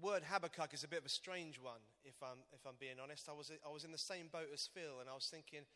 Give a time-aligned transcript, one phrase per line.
[0.00, 3.28] word Habakkuk is a bit of a strange one, if I'm, if I'm being honest.
[3.28, 5.68] I was, I was in the same boat as Phil, and I was thinking,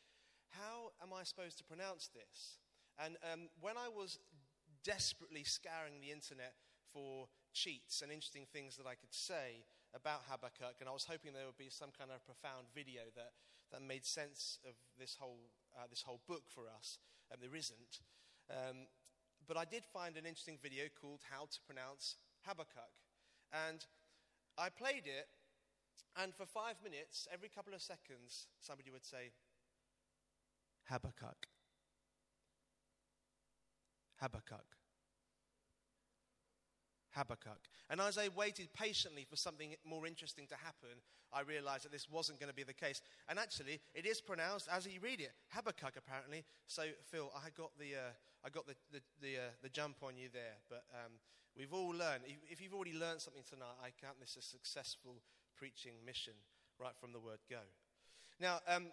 [0.50, 2.58] how am I supposed to pronounce this?
[2.98, 4.18] And um, when I was
[4.84, 6.54] desperately scouring the internet
[6.92, 9.64] for cheats and interesting things that I could say
[9.94, 13.32] about Habakkuk, and I was hoping there would be some kind of profound video that,
[13.72, 16.98] that made sense of this whole, uh, this whole book for us,
[17.30, 18.00] and there isn't.
[18.50, 18.86] Um,
[19.46, 22.16] but I did find an interesting video called How to Pronounce
[22.46, 22.94] Habakkuk.
[23.52, 23.84] And
[24.56, 25.28] I played it,
[26.16, 29.32] and for five minutes, every couple of seconds, somebody would say,
[30.84, 31.48] Habakkuk.
[34.16, 34.83] Habakkuk.
[37.14, 37.58] Habakkuk.
[37.90, 41.00] And as I waited patiently for something more interesting to happen,
[41.32, 43.02] I realized that this wasn't going to be the case.
[43.28, 46.44] And actually, it is pronounced as you read it, Habakkuk, apparently.
[46.66, 48.12] So, Phil, I got the, uh,
[48.44, 50.56] I got the, the, the, uh, the, jump on you there.
[50.68, 51.12] But um,
[51.56, 52.22] we've all learned.
[52.48, 55.16] If you've already learned something tonight, I count this a successful
[55.56, 56.34] preaching mission
[56.78, 57.62] right from the word go.
[58.40, 58.86] Now, um,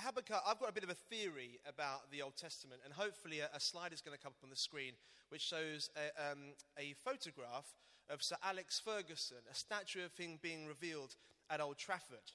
[0.00, 3.50] Habakkuk, I've got a bit of a theory about the Old Testament, and hopefully a,
[3.52, 4.92] a slide is going to come up on the screen
[5.28, 7.66] which shows a, um, a, photograph
[8.08, 11.16] of Sir Alex Ferguson, a statue of him being revealed
[11.50, 12.32] at Old Trafford.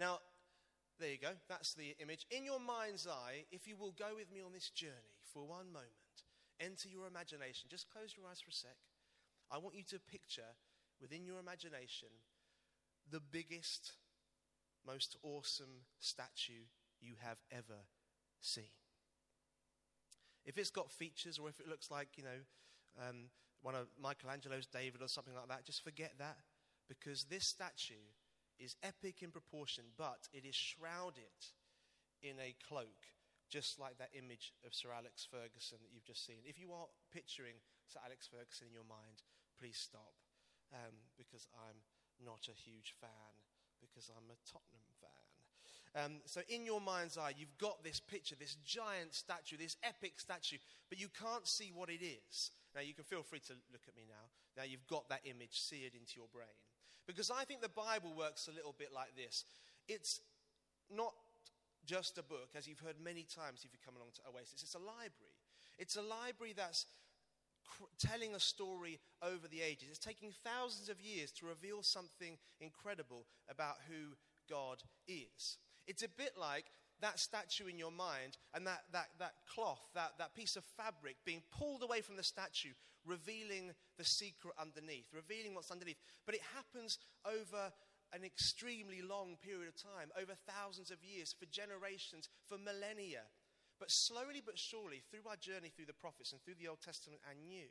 [0.00, 0.18] Now,
[0.98, 2.26] there you go, that's the image.
[2.30, 5.66] In your mind's eye, if you will go with me on this journey for one
[5.66, 5.90] moment,
[6.60, 8.76] enter your imagination, just close your eyes for a sec.
[9.50, 10.56] I want you to picture
[11.00, 12.08] within your imagination
[13.10, 13.92] the biggest
[14.86, 16.68] most awesome statue
[17.00, 17.86] you have ever
[18.40, 18.72] seen.
[20.44, 22.40] If it's got features or if it looks like, you know,
[23.00, 23.30] um,
[23.62, 26.36] one of Michelangelo's David or something like that, just forget that
[26.88, 28.12] because this statue
[28.60, 31.40] is epic in proportion, but it is shrouded
[32.22, 33.08] in a cloak,
[33.50, 36.44] just like that image of Sir Alex Ferguson that you've just seen.
[36.44, 37.56] If you are picturing
[37.88, 39.24] Sir Alex Ferguson in your mind,
[39.58, 40.12] please stop
[40.72, 41.80] um, because I'm
[42.20, 43.32] not a huge fan
[43.90, 45.24] because I'm a Tottenham fan.
[45.94, 50.18] Um, so, in your mind's eye, you've got this picture, this giant statue, this epic
[50.18, 52.50] statue, but you can't see what it is.
[52.74, 54.26] Now, you can feel free to look at me now.
[54.56, 56.58] Now, you've got that image seared into your brain.
[57.06, 59.44] Because I think the Bible works a little bit like this
[59.86, 60.20] it's
[60.90, 61.12] not
[61.86, 64.74] just a book, as you've heard many times if you come along to Oasis, it's
[64.74, 65.36] a library.
[65.78, 66.86] It's a library that's
[67.98, 69.88] telling a story over the ages.
[69.90, 74.16] It's taking thousands of years to reveal something incredible about who
[74.48, 75.58] God is.
[75.86, 76.66] It's a bit like
[77.00, 81.16] that statue in your mind and that, that, that cloth, that, that piece of fabric
[81.24, 82.72] being pulled away from the statue,
[83.04, 85.98] revealing the secret underneath, revealing what's underneath.
[86.24, 87.72] But it happens over
[88.12, 93.26] an extremely long period of time, over thousands of years, for generations, for millennia.
[93.78, 97.20] But slowly but surely, through our journey through the prophets and through the Old Testament
[97.28, 97.68] and New,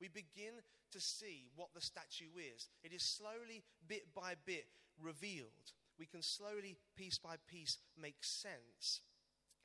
[0.00, 2.68] we begin to see what the statue is.
[2.82, 4.66] It is slowly, bit by bit,
[5.00, 5.72] revealed.
[5.98, 9.00] We can slowly, piece by piece, make sense,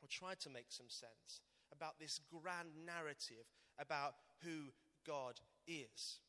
[0.02, 3.46] or try to make some sense, about this grand narrative
[3.80, 4.72] about who
[5.06, 6.20] God is.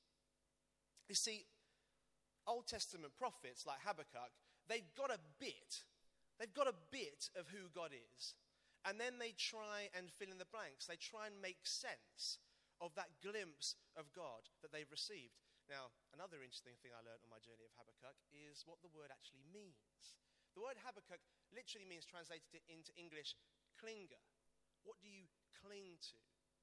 [1.09, 1.44] You see,
[2.47, 4.30] Old Testament prophets like Habakkuk,
[4.69, 5.84] they've got a bit,
[6.38, 8.34] they've got a bit of who God is.
[8.88, 10.88] And then they try and fill in the blanks.
[10.88, 12.41] They try and make sense
[12.81, 15.37] of that glimpse of God that they've received.
[15.69, 19.12] Now, another interesting thing I learned on my journey of Habakkuk is what the word
[19.12, 20.16] actually means.
[20.56, 21.21] The word Habakkuk
[21.53, 23.37] literally means, translated into English,
[23.77, 24.25] clinger.
[24.88, 25.28] What do you
[25.60, 26.19] cling to?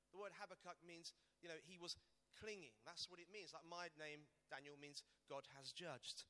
[0.09, 1.13] The word Habakkuk means,
[1.45, 1.93] you know, he was
[2.41, 2.73] clinging.
[2.89, 3.53] That's what it means.
[3.53, 6.25] Like my name, Daniel, means God has judged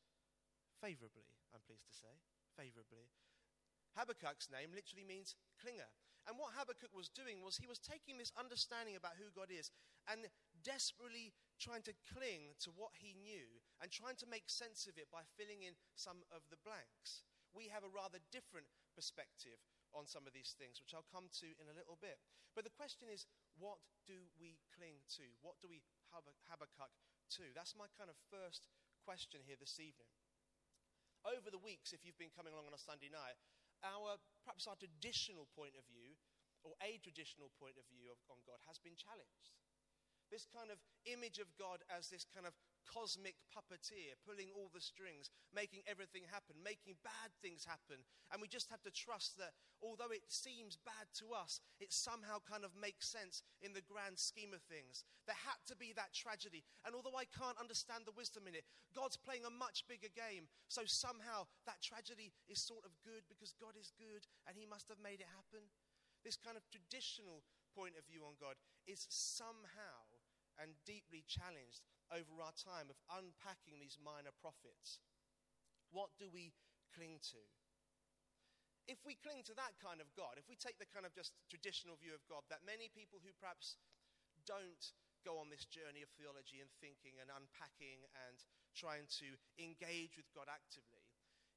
[0.84, 2.20] favorably, I'm pleased to say.
[2.60, 3.08] Favorably.
[3.96, 5.90] Habakkuk's name literally means clinger.
[6.26, 9.70] And what Habakkuk was doing was he was taking this understanding about who God is
[10.10, 10.26] and
[10.66, 15.06] desperately trying to cling to what he knew and trying to make sense of it
[15.14, 17.22] by filling in some of the blanks.
[17.54, 18.66] We have a rather different
[18.98, 19.62] perspective
[19.94, 22.18] on some of these things, which I'll come to in a little bit.
[22.58, 23.30] But the question is,
[23.62, 23.80] what
[24.10, 25.26] do we cling to?
[25.46, 26.92] What do we Habakkuk
[27.40, 27.46] to?
[27.54, 28.66] That's my kind of first
[29.06, 30.10] question here this evening.
[31.24, 33.38] Over the weeks, if you've been coming along on a Sunday night,
[33.84, 36.16] our perhaps our traditional point of view,
[36.64, 39.54] or a traditional point of view of, on God, has been challenged.
[40.34, 44.82] This kind of image of God as this kind of cosmic puppeteer, pulling all the
[44.82, 48.02] strings, making everything happen, making bad things happen.
[48.32, 52.42] And we just have to trust that although it seems bad to us, it somehow
[52.46, 55.04] kind of makes sense in the grand scheme of things.
[55.26, 56.64] There had to be that tragedy.
[56.86, 60.48] And although I can't understand the wisdom in it, God's playing a much bigger game.
[60.70, 64.90] So somehow that tragedy is sort of good because God is good and He must
[64.90, 65.68] have made it happen.
[66.24, 67.46] This kind of traditional
[67.76, 70.08] point of view on God is somehow
[70.58, 75.02] and deeply challenged over our time of unpacking these minor prophets.
[75.90, 76.54] What do we
[76.94, 77.42] cling to?
[78.86, 81.34] If we cling to that kind of God, if we take the kind of just
[81.50, 83.82] traditional view of God that many people who perhaps
[84.46, 84.94] don't
[85.26, 88.38] go on this journey of theology and thinking and unpacking and
[88.78, 91.02] trying to engage with God actively.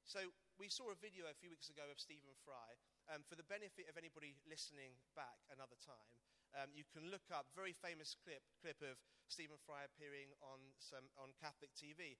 [0.09, 2.81] So, we saw a video a few weeks ago of Stephen Fry.
[3.09, 6.13] Um, for the benefit of anybody listening back another time,
[6.57, 8.97] um, you can look up very famous clip clip of
[9.29, 12.17] Stephen Fry appearing on some on Catholic TV,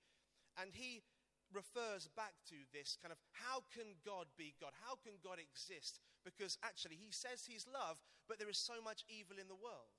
[0.58, 1.02] and he
[1.50, 4.74] refers back to this kind of how can God be God?
[4.86, 5.98] How can God exist?
[6.22, 7.98] Because actually, he says he's love,
[8.30, 9.98] but there is so much evil in the world.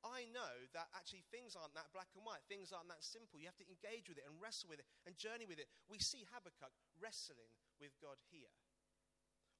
[0.00, 2.40] I know that actually things aren't that black and white.
[2.48, 3.36] Things aren't that simple.
[3.36, 5.68] You have to engage with it and wrestle with it and journey with it.
[5.92, 8.48] We see Habakkuk wrestling with God here.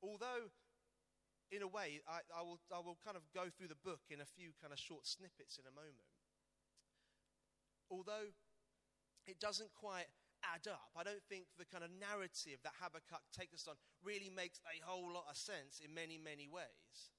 [0.01, 0.49] Although
[1.51, 4.23] in a way, I, I, will, I will kind of go through the book in
[4.23, 6.07] a few kind of short snippets in a moment.
[7.91, 8.31] Although
[9.27, 10.07] it doesn't quite
[10.47, 14.31] add up, I don't think the kind of narrative that Habakkuk takes us on really
[14.31, 17.11] makes a whole lot of sense in many, many ways.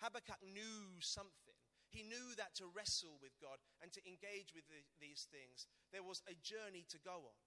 [0.00, 1.54] Habakkuk knew something.
[1.92, 6.02] He knew that to wrestle with God and to engage with the, these things, there
[6.02, 7.38] was a journey to go on.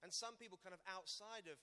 [0.00, 1.58] And some people, kind of outside of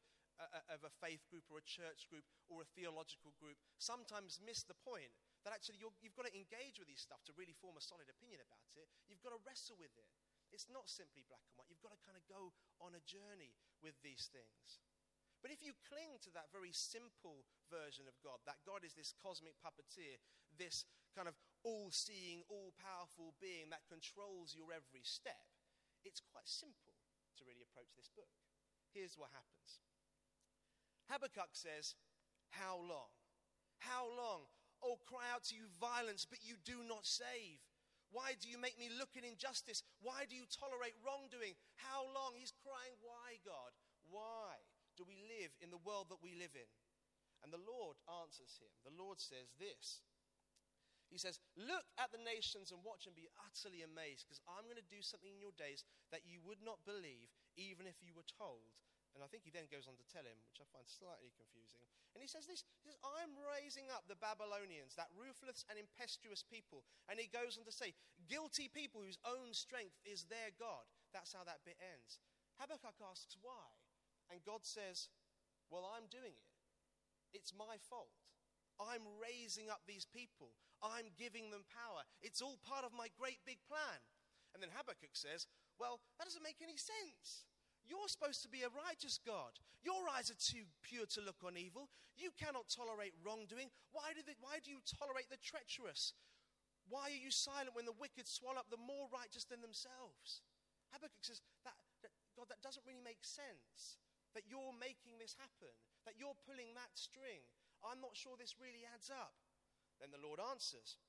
[0.70, 4.78] of a faith group or a church group or a theological group sometimes miss the
[4.86, 5.10] point
[5.42, 8.10] that actually you have got to engage with these stuff to really form a solid
[8.12, 8.90] opinion about it.
[9.08, 10.10] You've got to wrestle with it.
[10.52, 11.68] It's not simply black and white.
[11.72, 14.80] You've got to kind of go on a journey with these things.
[15.44, 19.14] But if you cling to that very simple version of God, that God is this
[19.14, 20.18] cosmic puppeteer,
[20.58, 25.46] this kind of all seeing, all powerful being that controls your every step,
[26.02, 26.96] it's quite simple
[27.38, 28.32] to really approach this book.
[28.96, 29.84] Here's what happens
[31.10, 31.96] Habakkuk says,
[32.50, 33.12] How long?
[33.80, 34.48] How long?
[34.84, 37.64] Oh, cry out to you violence, but you do not save.
[38.12, 39.84] Why do you make me look at injustice?
[40.00, 41.60] Why do you tolerate wrongdoing?
[41.76, 42.38] How long?
[42.38, 43.74] He's crying, Why, God?
[44.08, 44.56] Why
[44.96, 46.70] do we live in the world that we live in?
[47.44, 48.72] And the Lord answers him.
[48.88, 50.02] The Lord says this
[51.12, 54.80] He says, Look at the nations and watch and be utterly amazed, because I'm going
[54.80, 58.28] to do something in your days that you would not believe, even if you were
[58.40, 58.72] told.
[59.18, 61.82] And I think he then goes on to tell him, which I find slightly confusing.
[62.14, 66.46] And he says this he says, I'm raising up the Babylonians, that ruthless and impetuous
[66.46, 66.86] people.
[67.10, 67.98] And he goes on to say,
[68.30, 70.86] guilty people whose own strength is their God.
[71.18, 72.22] That's how that bit ends.
[72.62, 73.74] Habakkuk asks why.
[74.30, 75.10] And God says,
[75.74, 76.50] Well, I'm doing it.
[77.34, 78.14] It's my fault.
[78.78, 80.54] I'm raising up these people.
[80.86, 82.06] I'm giving them power.
[82.22, 83.98] It's all part of my great big plan.
[84.54, 85.50] And then Habakkuk says,
[85.82, 87.46] Well, that doesn't make any sense.
[87.88, 89.56] You're supposed to be a righteous God.
[89.82, 91.88] Your eyes are too pure to look on evil.
[92.20, 93.72] You cannot tolerate wrongdoing.
[93.96, 96.12] Why do, they, why do you tolerate the treacherous?
[96.92, 100.44] Why are you silent when the wicked swallow up the more righteous than themselves?
[100.92, 104.00] Habakkuk says, that, that, God, that doesn't really make sense.
[104.36, 105.72] That you're making this happen,
[106.04, 107.48] that you're pulling that string.
[107.82, 109.36] I'm not sure this really adds up.
[109.98, 111.00] Then the Lord answers.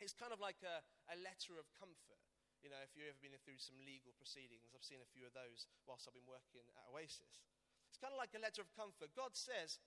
[0.00, 0.80] It's kind of like a,
[1.12, 2.21] a letter of comfort.
[2.62, 5.34] You know, if you've ever been through some legal proceedings, I've seen a few of
[5.34, 7.42] those whilst I've been working at Oasis.
[7.90, 9.10] It's kind of like a letter of comfort.
[9.18, 9.82] God says,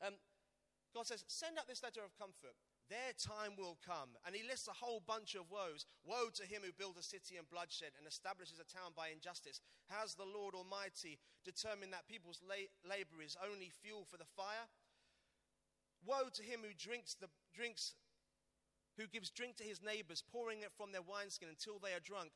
[0.00, 0.16] um,
[0.96, 2.56] God says, send out this letter of comfort.
[2.88, 4.16] Their time will come.
[4.24, 5.84] And he lists a whole bunch of woes.
[6.00, 9.60] Woe to him who builds a city in bloodshed and establishes a town by injustice.
[9.92, 14.70] Has the Lord Almighty determined that people's la- labor is only fuel for the fire?
[16.06, 17.92] Woe to him who drinks, the, drinks
[18.96, 22.32] who gives drink to his neighbors, pouring it from their wineskin until they are drunk.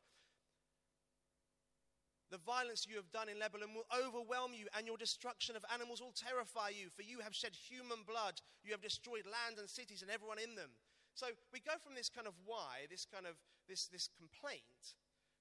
[2.30, 5.98] The violence you have done in Lebanon will overwhelm you, and your destruction of animals
[5.98, 8.38] will terrify you, for you have shed human blood.
[8.62, 10.70] You have destroyed land and cities and everyone in them.
[11.18, 13.34] So we go from this kind of why, this kind of
[13.66, 14.94] this, this complaint,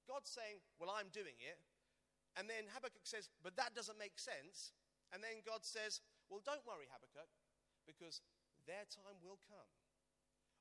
[0.09, 1.61] God saying, Well, I'm doing it.
[2.33, 4.73] And then Habakkuk says, But that doesn't make sense.
[5.13, 7.29] And then God says, Well, don't worry, Habakkuk,
[7.85, 8.25] because
[8.65, 9.69] their time will come.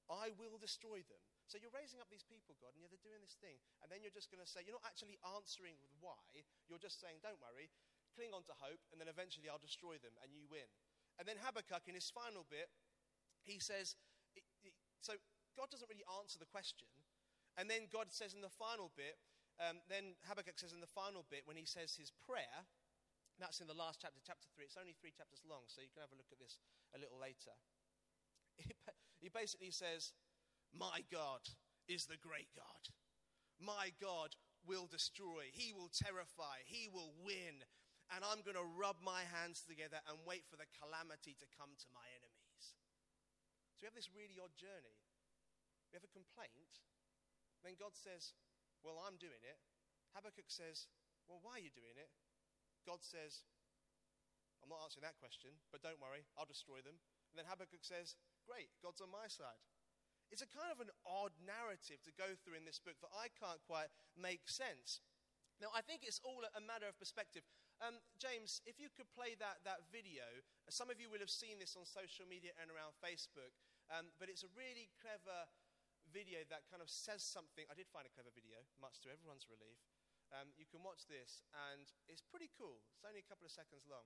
[0.08, 1.20] I will destroy them.
[1.44, 3.60] So you're raising up these people, God, and yeah, they're doing this thing.
[3.84, 6.44] And then you're just going to say, you're not actually answering with why.
[6.68, 7.68] You're just saying, don't worry,
[8.16, 10.68] cling on to hope, and then eventually I'll destroy them, and you win.
[11.20, 12.68] And then Habakkuk, in his final bit,
[13.44, 13.96] he says,
[15.00, 15.16] so
[15.56, 16.88] God doesn't really answer the question.
[17.56, 19.18] And then God says in the final bit,
[19.58, 22.62] um, then Habakkuk says in the final bit, when he says his prayer,
[23.38, 24.66] that's in the last chapter, chapter 3.
[24.66, 26.58] It's only three chapters long, so you can have a look at this
[26.94, 27.54] a little later.
[29.20, 30.14] He basically says,
[30.70, 31.42] My God
[31.90, 32.82] is the great God.
[33.58, 37.66] My God will destroy, He will terrify, He will win.
[38.08, 41.76] And I'm going to rub my hands together and wait for the calamity to come
[41.76, 42.72] to my enemies.
[43.76, 44.96] So we have this really odd journey.
[45.92, 46.80] We have a complaint.
[47.60, 48.32] Then God says,
[48.80, 49.60] Well, I'm doing it.
[50.16, 50.88] Habakkuk says,
[51.28, 52.08] Well, why are you doing it?
[52.88, 53.44] God says,
[54.64, 56.96] I'm not answering that question, but don't worry, I'll destroy them.
[57.32, 58.16] And then Habakkuk says,
[58.48, 59.60] Great, God's on my side.
[60.32, 63.28] It's a kind of an odd narrative to go through in this book that I
[63.36, 65.04] can't quite make sense.
[65.60, 67.44] Now, I think it's all a matter of perspective.
[67.84, 70.24] Um, James, if you could play that, that video,
[70.72, 73.52] some of you will have seen this on social media and around Facebook,
[73.92, 75.44] um, but it's a really clever
[76.08, 77.68] video that kind of says something.
[77.68, 79.76] I did find a clever video, much to everyone's relief.
[80.32, 82.80] Um, you can watch this, and it's pretty cool.
[82.96, 84.04] It's only a couple of seconds long.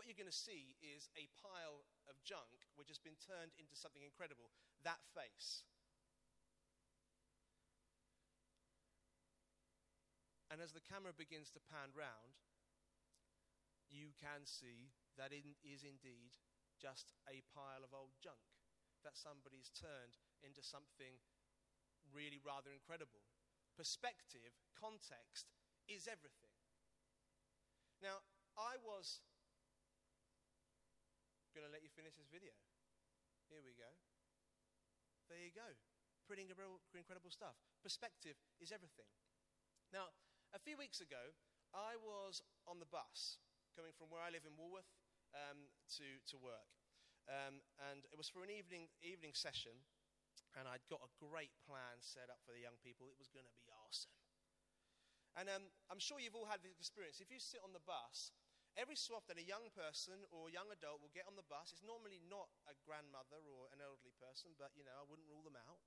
[0.00, 3.76] What you're going to see is a pile of junk which has been turned into
[3.76, 4.48] something incredible.
[4.80, 5.60] That face.
[10.48, 12.40] And as the camera begins to pan round,
[13.92, 14.88] you can see
[15.20, 16.32] that it is indeed
[16.80, 18.40] just a pile of old junk
[19.04, 21.20] that somebody's turned into something
[22.08, 23.20] really rather incredible.
[23.76, 25.52] Perspective, context
[25.92, 26.56] is everything.
[28.00, 28.24] Now,
[28.56, 29.20] I was
[31.50, 32.56] going to let you finish this video.
[33.52, 33.92] Here we go.
[35.28, 35.68] There you go.
[36.24, 37.60] Pretty incredible stuff.
[37.84, 39.04] Perspective is everything.
[39.92, 40.08] Now,
[40.56, 41.20] a few weeks ago,
[41.76, 43.36] I was on the bus
[43.76, 44.88] coming from where I live in Walworth
[45.36, 45.68] um,
[46.00, 46.72] to, to work.
[47.28, 47.60] Um,
[47.92, 49.76] and it was for an evening, evening session,
[50.56, 53.12] and I'd got a great plan set up for the young people.
[53.12, 54.16] It was going to be awesome.
[55.36, 57.20] And um, I'm sure you've all had this experience.
[57.20, 58.32] If you sit on the bus,
[58.78, 61.74] every so often a young person or a young adult will get on the bus.
[61.74, 65.46] It's normally not a grandmother or an elderly person, but you know, I wouldn't rule
[65.46, 65.80] them out.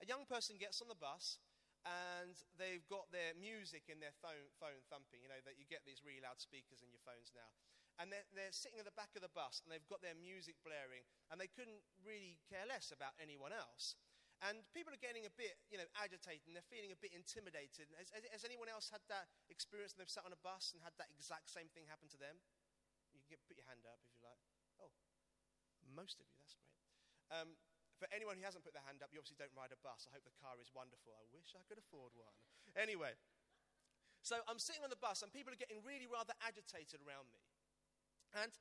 [0.00, 1.42] A young person gets on the bus
[1.82, 5.20] and they've got their music in their phone, phone thumping.
[5.20, 7.50] You know, that you get these really loud speakers in your phones now
[7.98, 10.54] and they're, they're, sitting at the back of the bus and they've got their music
[10.62, 13.98] blaring and they couldn't really care less about anyone else.
[14.46, 17.90] And people are getting a bit, you know, agitated and they're feeling a bit intimidated.
[17.98, 20.94] Has, has, anyone else had that experience and they've sat on a bus and had
[21.02, 22.38] that exact same thing happen to them?
[23.10, 24.38] You can get, put your hand up if you like.
[24.78, 24.94] Oh,
[25.90, 26.78] most of you, that's great.
[27.34, 27.58] Um,
[27.98, 30.06] for anyone who hasn't put their hand up, you obviously don't ride a bus.
[30.06, 31.18] I hope the car is wonderful.
[31.18, 32.30] I wish I could afford one.
[32.78, 33.18] Anyway,
[34.22, 37.42] so I'm sitting on the bus and people are getting really rather agitated around me.
[38.38, 38.54] And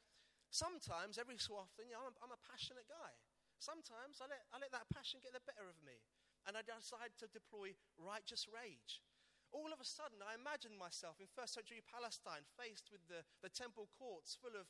[0.50, 3.14] sometimes, every so often, you know, I'm, I'm a passionate guy.
[3.58, 5.98] Sometimes I let, I let that passion get the better of me.
[6.46, 9.04] And I decide to deploy righteous rage.
[9.52, 13.52] All of a sudden, I imagine myself in first century Palestine, faced with the, the
[13.52, 14.68] temple courts full of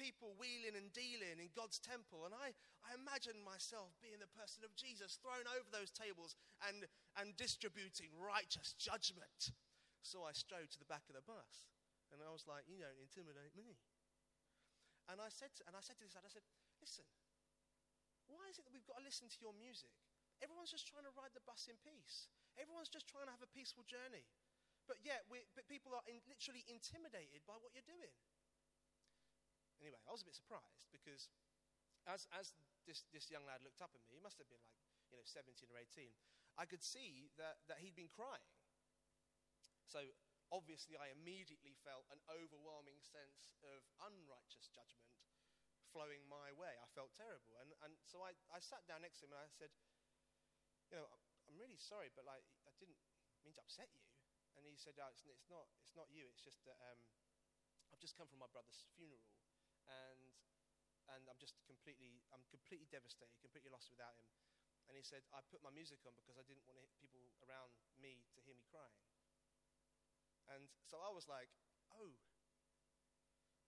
[0.00, 2.24] people wheeling and dealing in God's temple.
[2.24, 6.88] And I, I imagine myself being the person of Jesus, thrown over those tables and,
[7.20, 9.52] and distributing righteous judgment.
[10.00, 11.68] So I strode to the back of the bus.
[12.12, 13.76] And I was like, You don't intimidate me.
[15.10, 16.46] And I said to, and I said to this I said,
[16.78, 17.02] listen,
[18.30, 19.90] why is it that we've got to listen to your music?
[20.40, 22.30] Everyone's just trying to ride the bus in peace.
[22.56, 24.24] Everyone's just trying to have a peaceful journey.
[24.88, 28.10] But yet, but people are in, literally intimidated by what you're doing.
[29.78, 31.28] Anyway, I was a bit surprised because
[32.08, 32.56] as, as
[32.88, 34.80] this, this young lad looked up at me, he must have been like,
[35.12, 36.10] you know, 17 or 18,
[36.56, 38.44] I could see that, that he'd been crying.
[39.88, 40.04] So
[40.52, 45.10] obviously I immediately felt an overwhelming sense of unrighteous judgment
[45.90, 46.74] flowing my way.
[46.78, 47.58] I felt terrible.
[47.62, 49.70] And, and so I, I sat down next to him and I said,
[50.90, 51.06] You know,
[51.50, 52.98] I'm really sorry, but like, I didn't
[53.42, 54.06] mean to upset you.
[54.58, 57.00] And he said, oh, it's, it's, not, it's not you, it's just that um,
[57.94, 59.22] I've just come from my brother's funeral.
[59.86, 60.34] And,
[61.16, 64.26] and I'm just completely, I'm completely devastated, completely lost without him.
[64.90, 67.70] And he said, I put my music on because I didn't want people around
[68.02, 68.98] me to hear me crying.
[70.50, 71.46] And so I was like,
[71.94, 72.10] oh,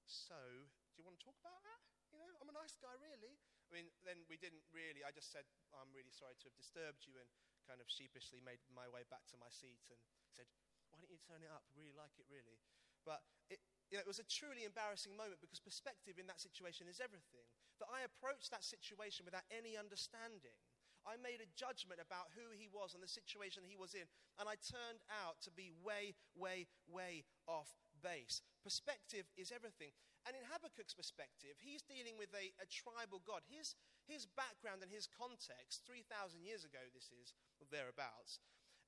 [0.02, 1.78] so do you want to talk about that?
[2.12, 3.34] You know, I'm a nice guy, really.
[3.66, 5.00] I mean, then we didn't really.
[5.00, 7.28] I just said, I'm really sorry to have disturbed you, and
[7.64, 10.44] kind of sheepishly made my way back to my seat and said,
[10.92, 11.64] Why don't you turn it up?
[11.72, 12.60] Really like it, really.
[13.08, 13.58] But it,
[13.90, 17.48] you know, it was a truly embarrassing moment because perspective in that situation is everything.
[17.80, 20.54] That I approached that situation without any understanding.
[21.02, 24.06] I made a judgment about who he was and the situation he was in,
[24.38, 28.38] and I turned out to be way, way, way off base.
[28.62, 29.90] Perspective is everything.
[30.22, 33.42] And in Habakkuk's perspective, he's dealing with a, a tribal God.
[33.50, 33.74] His,
[34.06, 38.38] his background and his context, 3,000 years ago, this is, or thereabouts,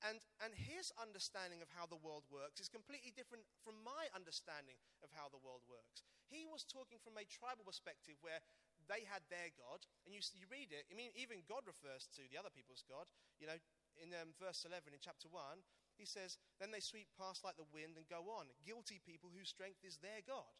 [0.03, 4.75] and, and his understanding of how the world works is completely different from my understanding
[4.99, 6.03] of how the world works.
[6.27, 8.43] He was talking from a tribal perspective where
[8.91, 9.87] they had their God.
[10.03, 13.07] And you, you read it, I mean, even God refers to the other people's God.
[13.39, 13.59] You know,
[13.99, 15.63] in um, verse 11 in chapter 1,
[15.97, 19.51] he says, Then they sweep past like the wind and go on, guilty people whose
[19.51, 20.55] strength is their God.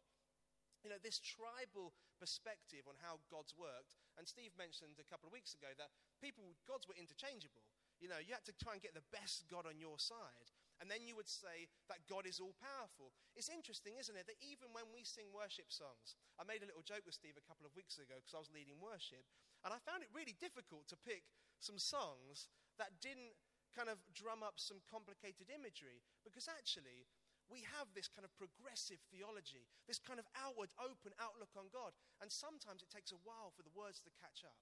[0.84, 3.98] You know, this tribal perspective on how God's worked.
[4.16, 5.90] And Steve mentioned a couple of weeks ago that
[6.22, 7.64] people, gods were interchangeable.
[7.98, 10.52] You know, you had to try and get the best God on your side.
[10.80, 13.16] And then you would say that God is all powerful.
[13.32, 16.84] It's interesting, isn't it, that even when we sing worship songs, I made a little
[16.84, 19.24] joke with Steve a couple of weeks ago because I was leading worship,
[19.64, 21.24] and I found it really difficult to pick
[21.64, 23.32] some songs that didn't
[23.76, 27.04] kind of drum up some complicated imagery because actually
[27.52, 31.94] we have this kind of progressive theology, this kind of outward, open outlook on God.
[32.18, 34.58] And sometimes it takes a while for the words to catch up.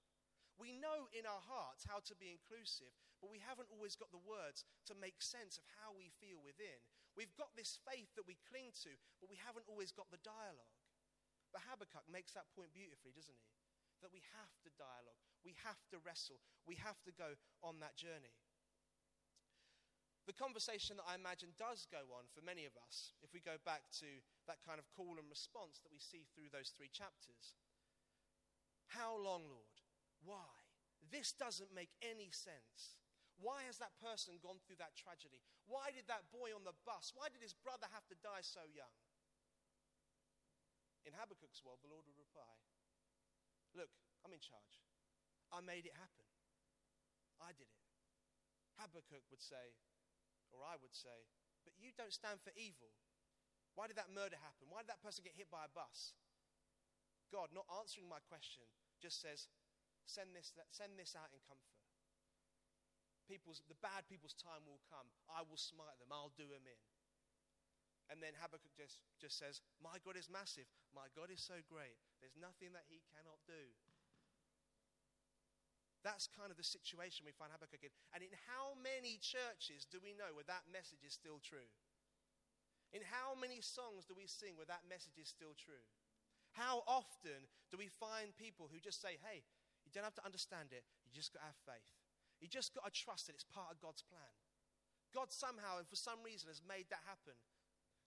[0.55, 4.21] We know in our hearts how to be inclusive, but we haven't always got the
[4.21, 6.79] words to make sense of how we feel within.
[7.17, 10.75] We've got this faith that we cling to, but we haven't always got the dialogue.
[11.51, 13.51] But Habakkuk makes that point beautifully, doesn't he?
[14.03, 17.95] That we have to dialogue, we have to wrestle, we have to go on that
[17.95, 18.35] journey
[20.25, 23.61] the conversation that I imagine does go on for many of us, if we go
[23.61, 24.09] back to
[24.49, 27.53] that kind of call and response that we see through those three chapters.
[28.89, 29.77] How long, Lord?
[30.25, 30.49] Why?
[31.13, 32.97] This doesn't make any sense.
[33.37, 35.45] Why has that person gone through that tragedy?
[35.69, 38.63] Why did that boy on the bus, why did his brother have to die so
[38.73, 38.95] young?
[41.05, 42.49] In Habakkuk's world, the Lord would reply,
[43.77, 43.91] Look,
[44.23, 44.81] I'm in charge.
[45.51, 46.25] I made it happen.
[47.43, 47.83] I did it.
[48.79, 49.75] Habakkuk would say,
[50.75, 51.23] I would say,
[51.63, 52.91] but you don't stand for evil.
[53.79, 54.67] Why did that murder happen?
[54.67, 56.11] Why did that person get hit by a bus?
[57.31, 58.67] God, not answering my question,
[58.99, 59.47] just says,
[60.03, 61.79] send this, send this out in comfort.
[63.25, 65.07] People's, the bad people's time will come.
[65.31, 66.11] I will smite them.
[66.11, 66.81] I'll do them in.
[68.13, 70.69] And then Habakkuk just, just says, My God is massive.
[70.93, 71.97] My God is so great.
[72.21, 73.73] There's nothing that he cannot do.
[76.05, 77.89] That's kind of the situation we find Habakkuk in.
[78.13, 81.65] And in how many churches do we know where that message is still true?
[82.93, 85.81] In how many songs do we sing where that message is still true?
[86.53, 89.41] How often do we find people who just say, hey,
[89.81, 91.89] you don't have to understand it, you just got to have faith.
[92.37, 94.29] You just got to trust that it's part of God's plan.
[95.09, 97.33] God somehow and for some reason has made that happen.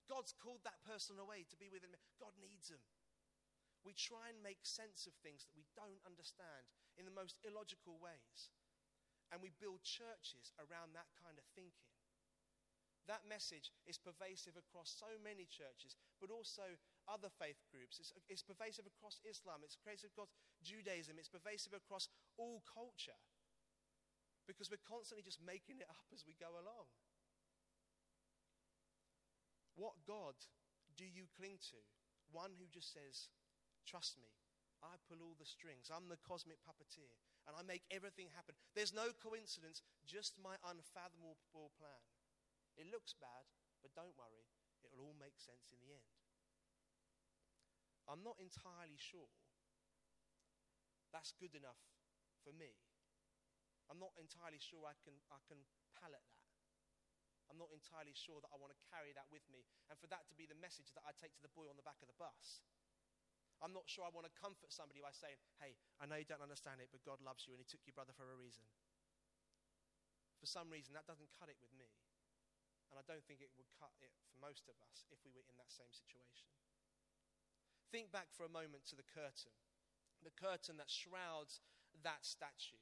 [0.07, 1.93] God's called that person away to be with him.
[2.15, 2.81] God needs him.
[3.83, 6.67] We try and make sense of things that we don't understand
[6.99, 8.51] in the most illogical ways.
[9.31, 11.89] And we build churches around that kind of thinking.
[13.09, 16.77] That message is pervasive across so many churches, but also
[17.09, 17.97] other faith groups.
[17.97, 20.29] It's, it's pervasive across Islam, it's pervasive across
[20.61, 22.05] Judaism, it's pervasive across
[22.37, 23.17] all culture.
[24.45, 26.85] Because we're constantly just making it up as we go along.
[29.73, 30.37] What God
[30.93, 31.81] do you cling to?
[32.29, 33.31] One who just says,
[33.89, 34.29] Trust me,
[34.85, 35.89] I pull all the strings.
[35.89, 37.09] I'm the cosmic puppeteer,
[37.49, 38.53] and I make everything happen.
[38.77, 42.05] There's no coincidence, just my unfathomable plan.
[42.77, 43.49] It looks bad,
[43.81, 44.45] but don't worry,
[44.85, 46.13] it'll all make sense in the end.
[48.05, 49.33] I'm not entirely sure
[51.09, 51.81] that's good enough
[52.45, 52.77] for me.
[53.89, 55.57] I'm not entirely sure I can, I can
[55.97, 56.49] palate that.
[57.49, 60.29] I'm not entirely sure that I want to carry that with me and for that
[60.29, 62.17] to be the message that I take to the boy on the back of the
[62.21, 62.61] bus.
[63.59, 66.43] I'm not sure I want to comfort somebody by saying, hey, I know you don't
[66.43, 68.63] understand it, but God loves you and He took your brother for a reason.
[70.39, 71.91] For some reason, that doesn't cut it with me.
[72.89, 75.45] And I don't think it would cut it for most of us if we were
[75.45, 76.47] in that same situation.
[77.91, 79.53] Think back for a moment to the curtain,
[80.23, 81.59] the curtain that shrouds
[82.01, 82.81] that statue.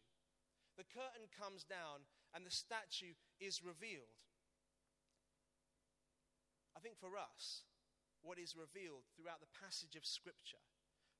[0.78, 2.06] The curtain comes down
[2.38, 4.22] and the statue is revealed.
[6.78, 7.66] I think for us,
[8.28, 10.60] what is revealed throughout the passage of Scripture,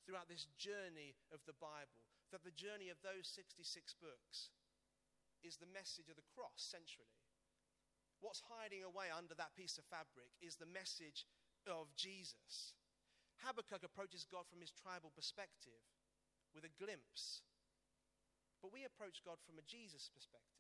[0.04, 2.04] throughout this journey of the Bible,
[2.36, 3.64] that the journey of those 66
[4.04, 4.52] books
[5.40, 7.16] is the message of the cross centrally.
[8.20, 11.24] What's hiding away under that piece of fabric is the message
[11.64, 12.76] of Jesus.
[13.40, 15.80] Habakkuk approaches God from his tribal perspective
[16.52, 17.46] with a glimpse,
[18.60, 20.57] but we approach God from a Jesus perspective.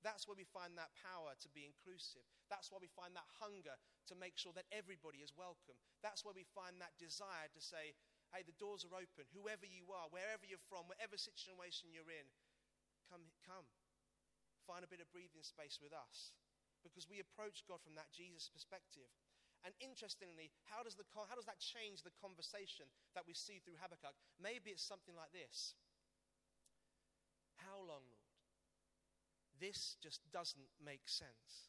[0.00, 2.24] That's where we find that power to be inclusive.
[2.48, 3.76] That's why we find that hunger
[4.08, 5.76] to make sure that everybody is welcome.
[6.00, 7.92] That's where we find that desire to say,
[8.32, 9.28] hey, the doors are open.
[9.36, 12.26] Whoever you are, wherever you're from, whatever situation you're in,
[13.12, 13.68] come, come.
[14.64, 16.32] Find a bit of breathing space with us.
[16.80, 19.12] Because we approach God from that Jesus perspective.
[19.60, 23.76] And interestingly, how does, the, how does that change the conversation that we see through
[23.76, 24.16] Habakkuk?
[24.40, 25.76] Maybe it's something like this
[27.60, 28.19] How long, Lord?
[29.60, 31.68] This just doesn't make sense.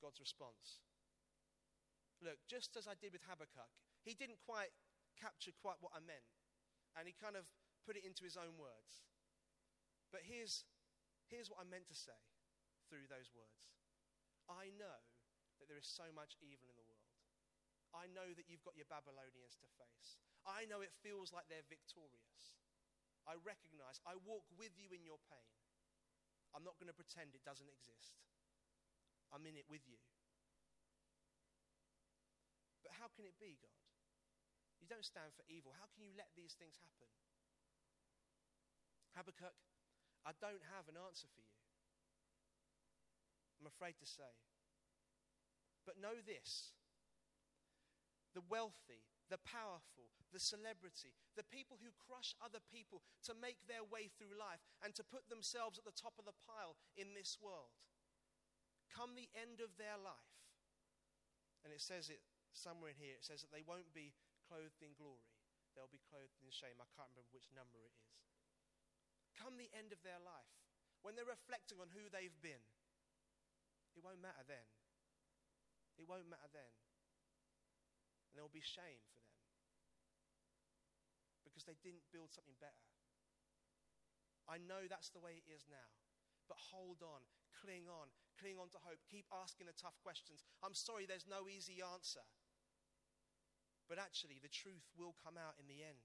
[0.00, 0.80] God's response.
[2.22, 3.68] Look, just as I did with Habakkuk,
[4.06, 4.72] he didn't quite
[5.18, 6.24] capture quite what I meant,
[6.96, 7.44] and he kind of
[7.84, 9.04] put it into his own words.
[10.14, 10.64] But here's,
[11.28, 12.16] here's what I meant to say
[12.88, 13.70] through those words
[14.50, 14.98] I know
[15.62, 17.14] that there is so much evil in the world.
[17.90, 20.18] I know that you've got your Babylonians to face.
[20.46, 22.59] I know it feels like they're victorious.
[23.30, 25.54] I recognize, I walk with you in your pain.
[26.50, 28.18] I'm not going to pretend it doesn't exist.
[29.30, 30.02] I'm in it with you.
[32.82, 33.78] But how can it be, God?
[34.82, 35.70] You don't stand for evil.
[35.78, 37.06] How can you let these things happen?
[39.14, 39.54] Habakkuk,
[40.26, 41.54] I don't have an answer for you.
[43.62, 44.34] I'm afraid to say.
[45.86, 46.74] But know this
[48.34, 53.86] the wealthy, the powerful, the celebrity, the people who crush other people to make their
[53.86, 57.38] way through life and to put themselves at the top of the pile in this
[57.38, 57.70] world.
[58.90, 60.34] Come the end of their life,
[61.62, 64.10] and it says it somewhere in here, it says that they won't be
[64.50, 65.30] clothed in glory,
[65.72, 66.82] they'll be clothed in shame.
[66.82, 68.10] I can't remember which number it is.
[69.38, 70.50] Come the end of their life,
[71.06, 72.60] when they're reflecting on who they've been,
[73.94, 74.66] it won't matter then.
[75.98, 76.72] It won't matter then.
[78.30, 79.34] And there will be shame for them
[81.42, 82.86] because they didn't build something better.
[84.46, 85.90] I know that's the way it is now.
[86.46, 87.22] But hold on,
[87.58, 90.42] cling on, cling on to hope, keep asking the tough questions.
[90.64, 92.24] I'm sorry, there's no easy answer.
[93.86, 96.02] But actually, the truth will come out in the end.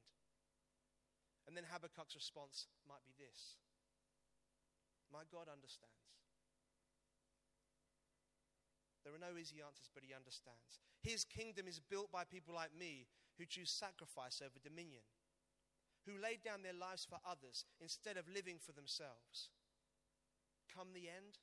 [1.46, 3.62] And then Habakkuk's response might be this
[5.14, 6.25] My God understands.
[9.06, 10.82] There are no easy answers, but he understands.
[11.06, 13.06] His kingdom is built by people like me
[13.38, 15.06] who choose sacrifice over dominion,
[16.10, 19.54] who laid down their lives for others instead of living for themselves.
[20.74, 21.38] Come the end,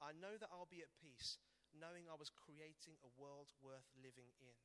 [0.00, 1.36] I know that I'll be at peace,
[1.76, 4.56] knowing I was creating a world worth living in.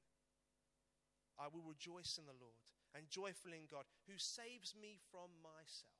[1.35, 2.63] I will rejoice in the Lord
[2.95, 5.91] and joyful in God, who saves me from myself.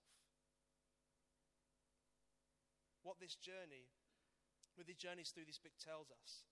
[3.01, 3.91] What this journey
[4.77, 6.43] with the journeys through this book tells us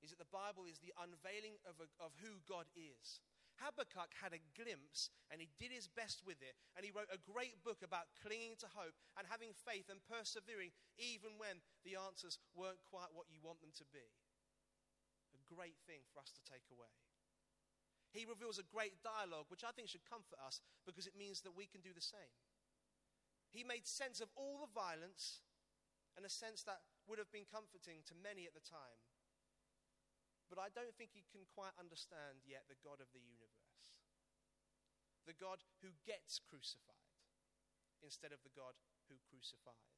[0.00, 3.20] is that the Bible is the unveiling of, a, of who God is.
[3.60, 6.56] Habakkuk had a glimpse and he did his best with it.
[6.72, 10.72] And he wrote a great book about clinging to hope and having faith and persevering
[10.96, 14.08] even when the answers weren't quite what you want them to be.
[15.36, 16.88] A great thing for us to take away.
[18.10, 21.54] He reveals a great dialogue, which I think should comfort us because it means that
[21.54, 22.34] we can do the same.
[23.52, 25.44] He made sense of all the violence
[26.16, 29.00] and a sense that would have been comforting to many at the time.
[30.50, 33.94] But I don't think he can quite understand yet the God of the universe.
[35.28, 37.14] The God who gets crucified
[38.02, 38.74] instead of the God
[39.06, 39.94] who crucifies.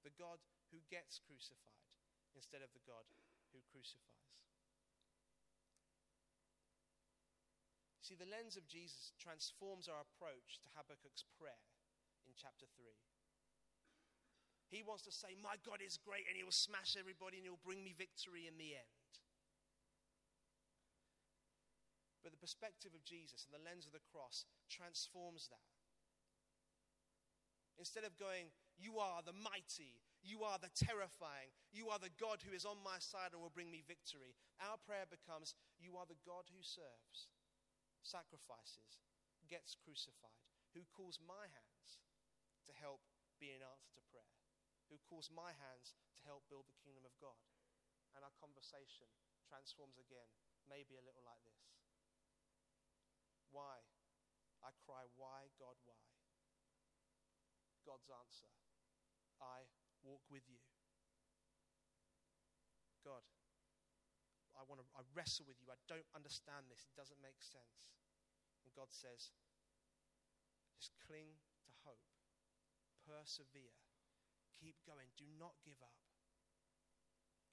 [0.00, 0.40] The God
[0.72, 1.84] who gets crucified
[2.32, 3.04] instead of the God
[3.52, 4.24] who crucifies.
[8.04, 11.64] See, the lens of Jesus transforms our approach to Habakkuk's prayer
[12.28, 12.92] in chapter 3.
[14.68, 17.62] He wants to say, My God is great and he will smash everybody and he'll
[17.62, 19.12] bring me victory in the end.
[22.24, 25.68] But the perspective of Jesus and the lens of the cross transforms that.
[27.76, 28.48] Instead of going,
[28.80, 32.80] You are the mighty, you are the terrifying, you are the God who is on
[32.80, 36.64] my side and will bring me victory, our prayer becomes, You are the God who
[36.64, 37.28] serves,
[38.00, 39.04] sacrifices,
[39.44, 42.00] gets crucified, who calls my hands
[42.64, 43.04] to help
[43.36, 44.43] be an answer to prayer
[44.88, 47.38] who calls my hands to help build the kingdom of God.
[48.14, 49.10] And our conversation
[49.46, 50.30] transforms again,
[50.70, 51.64] maybe a little like this.
[53.50, 53.82] Why?
[54.64, 56.00] I cry, Why, God, why?
[57.84, 58.48] God's answer
[59.36, 59.68] I
[60.00, 60.60] walk with you.
[63.04, 63.20] God,
[64.56, 65.68] I want to I wrestle with you.
[65.68, 66.88] I don't understand this.
[66.88, 67.92] It doesn't make sense.
[68.64, 69.36] And God says,
[70.80, 71.36] just cling
[71.68, 72.08] to hope.
[73.04, 73.83] Persevere.
[74.58, 75.10] Keep going.
[75.18, 75.98] Do not give up.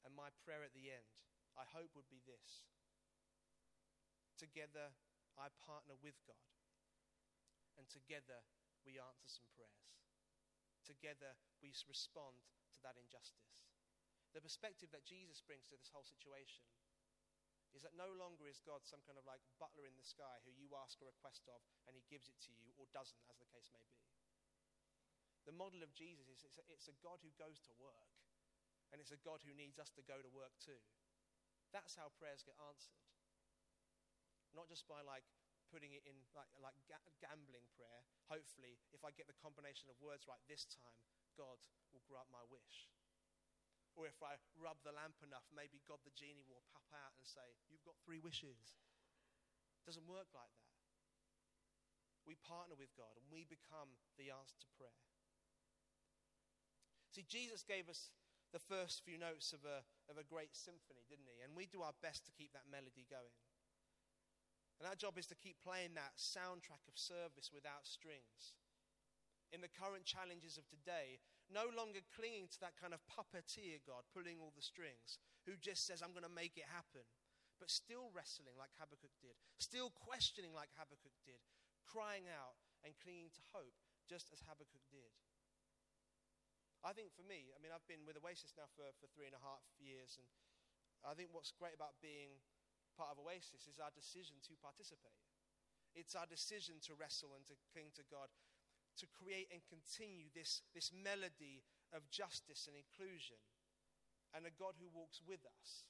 [0.05, 1.05] And my prayer at the end,
[1.53, 2.65] I hope, would be this.
[4.37, 4.89] Together,
[5.37, 6.41] I partner with God.
[7.77, 8.41] And together,
[8.85, 9.93] we answer some prayers.
[10.81, 12.41] Together, we respond
[12.73, 13.61] to that injustice.
[14.33, 16.65] The perspective that Jesus brings to this whole situation
[17.75, 20.51] is that no longer is God some kind of like butler in the sky who
[20.51, 23.47] you ask a request of and he gives it to you or doesn't, as the
[23.47, 23.99] case may be.
[25.49, 28.13] The model of Jesus is it's a, it's a God who goes to work,
[28.93, 30.77] and it's a God who needs us to go to work too.
[31.73, 32.99] That's how prayers get answered.
[34.51, 35.23] Not just by like
[35.71, 38.03] putting it in like, like ga- gambling prayer.
[38.27, 40.99] Hopefully, if I get the combination of words right this time,
[41.39, 41.63] God
[41.95, 42.91] will grant my wish.
[43.95, 47.27] Or if I rub the lamp enough, maybe God the genie will pop out and
[47.27, 48.75] say, You've got three wishes.
[49.79, 50.71] It doesn't work like that.
[52.27, 55.10] We partner with God and we become the answer to prayer.
[57.11, 58.11] See, Jesus gave us
[58.55, 61.43] the first few notes of a, of a great symphony, didn't he?
[61.43, 63.35] And we do our best to keep that melody going.
[64.79, 68.57] And our job is to keep playing that soundtrack of service without strings.
[69.51, 71.19] In the current challenges of today,
[71.51, 75.83] no longer clinging to that kind of puppeteer God pulling all the strings, who just
[75.83, 77.03] says, I'm going to make it happen,
[77.59, 81.43] but still wrestling like Habakkuk did, still questioning like Habakkuk did,
[81.83, 82.55] crying out
[82.87, 83.75] and clinging to hope,
[84.07, 85.11] just as Habakkuk did.
[86.81, 89.37] I think for me, I mean, I've been with Oasis now for, for three and
[89.37, 90.25] a half years, and
[91.05, 92.41] I think what's great about being
[92.97, 95.21] part of Oasis is our decision to participate.
[95.93, 98.33] It's our decision to wrestle and to cling to God,
[98.97, 101.61] to create and continue this, this melody
[101.93, 103.37] of justice and inclusion,
[104.33, 105.85] and a God who walks with us.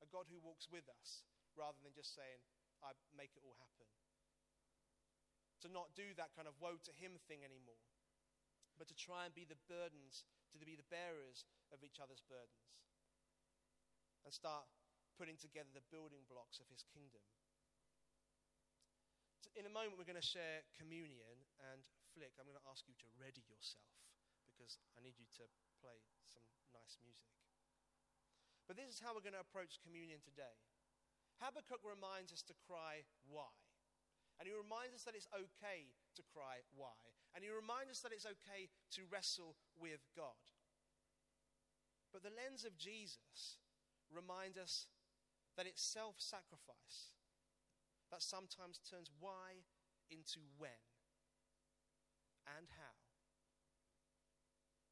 [0.00, 2.40] A God who walks with us, rather than just saying,
[2.80, 3.88] I make it all happen.
[5.60, 7.84] To not do that kind of woe to him thing anymore,
[8.80, 12.80] but to try and be the burdens, to be the bearers of each other's burdens.
[14.24, 14.64] And start
[15.20, 17.20] putting together the building blocks of his kingdom.
[19.52, 21.36] In a moment, we're going to share communion.
[21.68, 21.84] And
[22.16, 23.92] Flick, I'm going to ask you to ready yourself
[24.48, 25.44] because I need you to
[25.84, 27.28] play some nice music.
[28.64, 30.56] But this is how we're going to approach communion today.
[31.36, 33.52] Habakkuk reminds us to cry, Why?
[34.40, 36.96] And he reminds us that it's okay to cry, Why?
[37.34, 38.66] And he reminds us that it's okay
[38.98, 40.38] to wrestle with God.
[42.10, 43.62] But the lens of Jesus
[44.10, 44.90] reminds us
[45.54, 47.14] that it's self sacrifice
[48.10, 49.62] that sometimes turns why
[50.10, 50.82] into when
[52.58, 52.98] and how.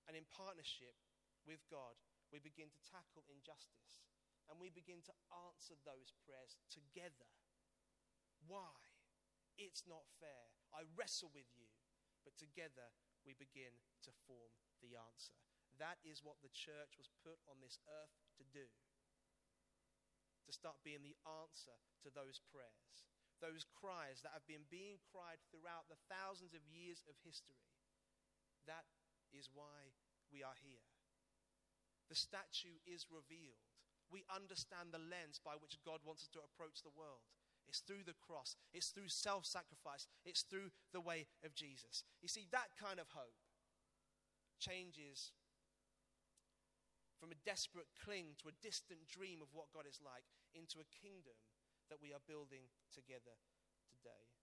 [0.07, 0.95] And in partnership
[1.43, 1.99] with God,
[2.31, 4.07] we begin to tackle injustice
[4.49, 5.15] and we begin to
[5.51, 7.29] answer those prayers together.
[8.47, 8.88] Why?
[9.59, 10.55] It's not fair.
[10.71, 11.67] I wrestle with you.
[12.23, 12.95] But together
[13.27, 13.75] we begin
[14.07, 15.35] to form the answer.
[15.83, 18.67] That is what the church was put on this earth to do
[20.49, 23.05] to start being the answer to those prayers,
[23.37, 27.61] those cries that have been being cried throughout the thousands of years of history.
[28.65, 28.89] That
[29.29, 29.93] is why
[30.33, 30.89] we are here.
[32.09, 33.61] The statue is revealed.
[34.09, 37.29] We understand the lens by which God wants us to approach the world.
[37.69, 42.03] It's through the cross, it's through self sacrifice, it's through the way of Jesus.
[42.23, 43.37] You see, that kind of hope
[44.59, 45.33] changes
[47.21, 50.89] from a desperate cling to a distant dream of what God is like into a
[51.03, 51.37] kingdom
[51.91, 53.37] that we are building together
[53.91, 54.38] today.